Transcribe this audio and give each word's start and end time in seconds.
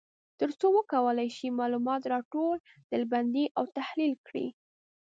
تر 0.39 0.49
څو 0.59 0.67
وکولای 0.79 1.29
شي 1.37 1.47
معلومات 1.59 2.01
را 2.11 2.19
ټول، 2.31 2.57
ډلبندي 2.89 3.45
او 3.57 3.63
تحلیل 3.77 4.13
کړي. 4.27 4.47